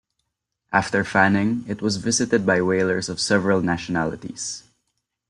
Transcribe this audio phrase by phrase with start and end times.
[0.73, 4.63] After Fanning, it was visited by whalers of several nationalities.